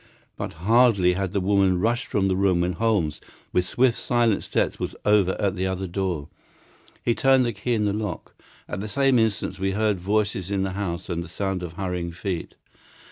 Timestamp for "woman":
1.39-1.79